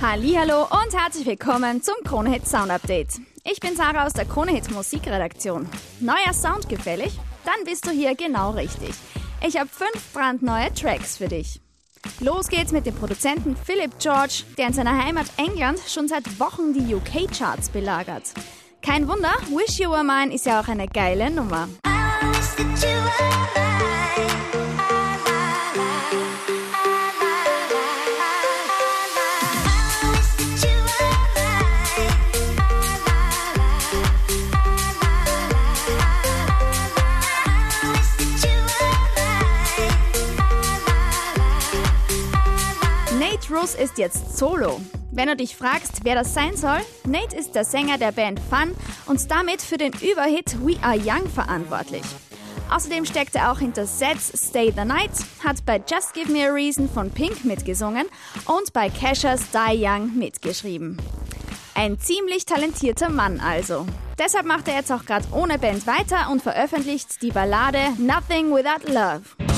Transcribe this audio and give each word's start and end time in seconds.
Hallo 0.00 0.62
und 0.62 0.96
herzlich 0.96 1.26
willkommen 1.26 1.82
zum 1.82 1.96
Kronehit 2.04 2.46
Sound 2.46 2.70
Update. 2.70 3.20
Ich 3.42 3.58
bin 3.58 3.74
Sarah 3.74 4.06
aus 4.06 4.12
der 4.12 4.26
Kronehit 4.26 4.70
Musikredaktion. 4.70 5.68
Neuer 5.98 6.32
Sound 6.32 6.68
gefällig? 6.68 7.18
Dann 7.44 7.64
bist 7.64 7.84
du 7.84 7.90
hier 7.90 8.14
genau 8.14 8.52
richtig. 8.52 8.90
Ich 9.44 9.58
habe 9.58 9.68
fünf 9.68 10.12
brandneue 10.12 10.72
Tracks 10.72 11.16
für 11.16 11.26
dich. 11.26 11.60
Los 12.20 12.46
geht's 12.46 12.70
mit 12.70 12.86
dem 12.86 12.94
Produzenten 12.94 13.56
Philip 13.56 13.90
George, 13.98 14.44
der 14.56 14.68
in 14.68 14.72
seiner 14.72 15.04
Heimat 15.04 15.26
England 15.36 15.80
schon 15.88 16.06
seit 16.06 16.38
Wochen 16.38 16.72
die 16.72 16.94
UK-Charts 16.94 17.70
belagert. 17.70 18.32
Kein 18.82 19.08
Wunder, 19.08 19.32
Wish 19.50 19.80
You 19.80 19.90
Were 19.90 20.04
Mine 20.04 20.32
ist 20.32 20.46
ja 20.46 20.60
auch 20.60 20.68
eine 20.68 20.86
geile 20.86 21.28
Nummer. 21.28 21.68
Nate 43.38 43.54
Russ 43.54 43.76
ist 43.76 43.98
jetzt 43.98 44.36
solo. 44.36 44.80
Wenn 45.12 45.28
du 45.28 45.36
dich 45.36 45.54
fragst, 45.54 46.00
wer 46.02 46.16
das 46.16 46.34
sein 46.34 46.56
soll, 46.56 46.80
Nate 47.06 47.36
ist 47.36 47.54
der 47.54 47.64
Sänger 47.64 47.96
der 47.96 48.10
Band 48.10 48.40
Fun 48.50 48.74
und 49.06 49.30
damit 49.30 49.62
für 49.62 49.78
den 49.78 49.92
Überhit 49.92 50.56
We 50.60 50.76
Are 50.82 50.98
Young 50.98 51.28
verantwortlich. 51.28 52.02
Außerdem 52.68 53.04
steckt 53.04 53.36
er 53.36 53.52
auch 53.52 53.60
hinter 53.60 53.86
Sets 53.86 54.48
Stay 54.48 54.72
the 54.76 54.84
Night, 54.84 55.12
hat 55.44 55.64
bei 55.64 55.80
Just 55.88 56.14
Give 56.14 56.32
Me 56.32 56.48
a 56.48 56.52
Reason 56.52 56.88
von 56.88 57.12
Pink 57.12 57.44
mitgesungen 57.44 58.06
und 58.46 58.72
bei 58.72 58.90
Cashers 58.90 59.42
Die 59.52 59.84
Young 59.84 60.18
mitgeschrieben. 60.18 61.00
Ein 61.76 62.00
ziemlich 62.00 62.44
talentierter 62.44 63.08
Mann 63.08 63.38
also. 63.38 63.86
Deshalb 64.18 64.46
macht 64.46 64.66
er 64.66 64.74
jetzt 64.74 64.90
auch 64.90 65.04
gerade 65.04 65.26
ohne 65.30 65.60
Band 65.60 65.86
weiter 65.86 66.28
und 66.32 66.42
veröffentlicht 66.42 67.22
die 67.22 67.30
Ballade 67.30 67.92
Nothing 67.98 68.52
Without 68.52 68.92
Love. 68.92 69.57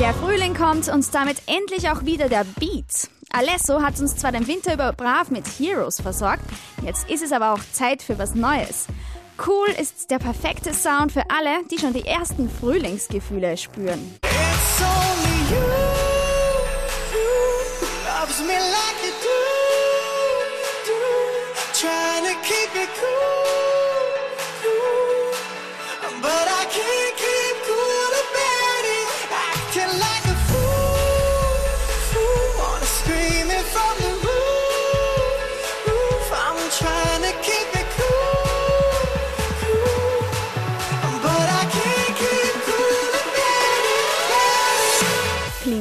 Der 0.00 0.14
Frühling 0.14 0.54
kommt 0.54 0.88
und 0.88 1.14
damit 1.14 1.42
endlich 1.46 1.90
auch 1.90 2.04
wieder 2.04 2.28
der 2.28 2.44
Beat. 2.58 3.10
Alesso 3.30 3.82
hat 3.82 4.00
uns 4.00 4.16
zwar 4.16 4.32
den 4.32 4.48
Winter 4.48 4.74
über 4.74 4.92
brav 4.92 5.30
mit 5.30 5.46
Heroes 5.46 6.00
versorgt, 6.00 6.42
jetzt 6.82 7.08
ist 7.08 7.22
es 7.22 7.32
aber 7.32 7.52
auch 7.52 7.60
Zeit 7.72 8.02
für 8.02 8.18
was 8.18 8.34
Neues. 8.34 8.86
Cool 9.46 9.68
ist 9.80 10.10
der 10.10 10.18
perfekte 10.18 10.74
Sound 10.74 11.12
für 11.12 11.22
alle, 11.30 11.64
die 11.70 11.78
schon 11.78 11.94
die 11.94 12.04
ersten 12.04 12.50
Frühlingsgefühle 12.50 13.56
spüren. 13.56 14.18
It's 14.22 14.82
only 14.82 15.54
you, 15.54 15.90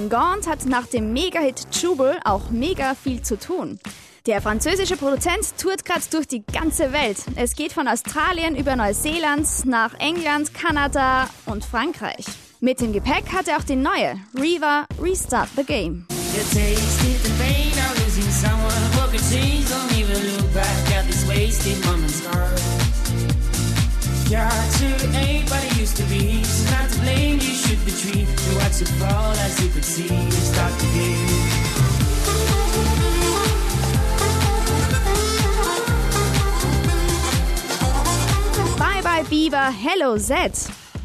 Gaunt 0.10 0.48
hat 0.48 0.66
nach 0.66 0.88
dem 0.88 1.14
Mega-Hit 1.14 1.68
Jubel 1.82 2.18
auch 2.26 2.50
mega 2.50 2.96
viel 2.96 3.22
zu 3.22 3.38
tun. 3.38 3.80
Der 4.26 4.42
französische 4.42 4.98
Produzent 4.98 5.58
tourt 5.58 5.86
gerade 5.86 6.02
durch 6.12 6.28
die 6.28 6.44
ganze 6.46 6.92
Welt. 6.92 7.18
Es 7.36 7.56
geht 7.56 7.74
von 7.74 7.88
Australien 7.88 8.56
über 8.56 8.76
Neuseeland 8.76 9.48
nach 9.66 9.94
England, 10.00 10.54
Kanada 10.54 11.30
und 11.46 11.64
Frankreich. 11.64 12.26
Mit 12.60 12.82
dem 12.82 12.92
Gepäck 12.92 13.32
hat 13.32 13.48
er 13.48 13.58
auch 13.58 13.64
die 13.64 13.76
neue 13.76 14.16
Riva 14.36 14.86
Restart 15.02 15.50
the 15.56 15.64
Game. 15.64 16.06
Yeah, 24.30 24.48
to 24.48 24.86
ain't 25.18 25.50
used 25.80 25.98
to 25.98 26.04
be. 26.04 26.44
So 26.44 26.70
not 26.70 26.88
to 26.92 27.00
blame, 27.00 27.40
you 27.40 27.54
should 27.62 27.80
retreat. 27.84 28.28
To 28.28 28.56
watch 28.60 28.80
it 28.80 28.88
fall 29.00 29.32
as 29.32 29.60
you 29.60 29.70
could 29.70 29.84
see. 29.84 30.08
Start 30.30 30.72
the 30.78 30.86
game. 30.94 31.70
Bye 38.78 39.02
bye 39.02 39.24
Bieber, 39.24 39.72
hello 39.72 40.18
Zed. 40.18 40.54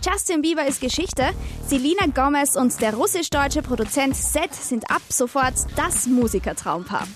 Justin 0.05 0.43
Bieber 0.43 0.67
ist 0.67 0.83
Geschichte. 0.83 1.31
Selina 1.67 2.05
Gomez 2.15 2.57
und 2.57 2.79
der 2.83 2.93
russisch-deutsche 2.93 3.63
Produzent 3.63 4.15
Zed 4.15 4.55
sind 4.55 4.91
ab 4.91 5.01
sofort 5.09 5.55
das 5.77 6.07
Musikertraumpaar. 6.07 7.09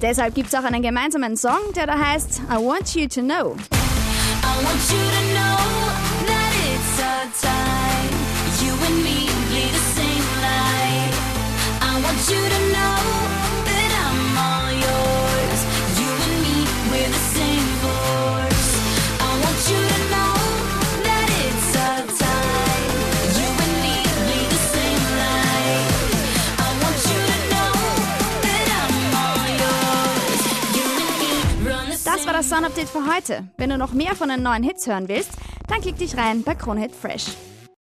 Deshalb 0.00 0.34
gibt 0.34 0.48
es 0.48 0.54
auch 0.56 0.64
einen 0.64 0.82
gemeinsamen 0.82 1.36
Song, 1.36 1.72
der 1.76 1.86
da 1.86 1.96
heißt 1.96 2.42
I 2.50 2.56
Want 2.56 2.96
You 2.96 3.06
to 3.06 3.20
Know. 3.20 3.54
I 4.52 4.64
want 4.64 4.82
you 4.92 5.04
to 5.16 5.22
know 5.36 5.60
that 6.28 6.52
it's 6.68 7.00
our 7.00 7.26
time. 7.40 8.01
Das 32.22 32.32
war 32.32 32.34
das 32.34 32.50
Sun 32.50 32.64
Update 32.64 32.88
für 32.88 33.12
heute. 33.12 33.48
Wenn 33.56 33.70
du 33.70 33.76
noch 33.76 33.94
mehr 33.94 34.14
von 34.14 34.28
den 34.28 34.44
neuen 34.44 34.62
Hits 34.62 34.86
hören 34.86 35.08
willst, 35.08 35.32
dann 35.66 35.80
klick 35.80 35.98
dich 35.98 36.16
rein 36.16 36.44
bei 36.44 36.54
Kronhit 36.54 36.94
Fresh. 36.94 37.32